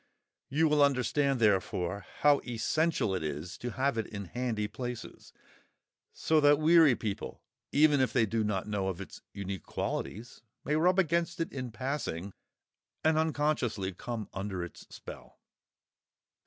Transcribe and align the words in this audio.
You 0.49 0.67
will 0.67 0.81
understand, 0.81 1.39
therefore, 1.39 2.07
how 2.21 2.39
essential 2.43 3.13
it 3.13 3.21
is 3.21 3.55
to 3.59 3.73
have 3.73 3.99
it 3.99 4.07
in 4.07 4.25
handy 4.25 4.67
places, 4.67 5.31
so 6.11 6.39
that 6.41 6.57
weary 6.57 6.95
people, 6.95 7.43
even 7.71 7.99
if 8.01 8.11
they 8.11 8.25
do 8.25 8.43
not 8.43 8.67
know 8.67 8.87
of 8.87 8.99
its 8.99 9.21
unique 9.31 9.61
qualities, 9.61 10.41
may 10.65 10.75
rub 10.75 10.97
against 10.97 11.39
it 11.39 11.53
in 11.53 11.69
passing, 11.71 12.33
and 13.03 13.15
unconsciously 13.19 13.93
come 13.93 14.27
under 14.33 14.63
its 14.63 14.87
spell. 14.89 15.39